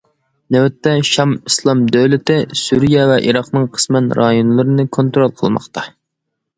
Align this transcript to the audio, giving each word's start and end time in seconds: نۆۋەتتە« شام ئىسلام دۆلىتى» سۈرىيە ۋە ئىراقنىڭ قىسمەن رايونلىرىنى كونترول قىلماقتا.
نۆۋەتتە« 0.53 0.93
شام 1.09 1.35
ئىسلام 1.51 1.83
دۆلىتى» 1.97 2.39
سۈرىيە 2.63 3.05
ۋە 3.13 3.21
ئىراقنىڭ 3.29 3.71
قىسمەن 3.77 4.11
رايونلىرىنى 4.23 4.91
كونترول 4.99 5.41
قىلماقتا. 5.41 5.91